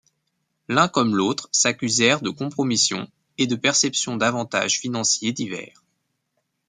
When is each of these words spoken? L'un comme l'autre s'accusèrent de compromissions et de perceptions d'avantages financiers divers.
L'un 0.67 0.87
comme 0.87 1.15
l'autre 1.15 1.47
s'accusèrent 1.51 2.21
de 2.21 2.31
compromissions 2.31 3.07
et 3.37 3.45
de 3.45 3.55
perceptions 3.55 4.17
d'avantages 4.17 4.79
financiers 4.79 5.31
divers. 5.31 5.83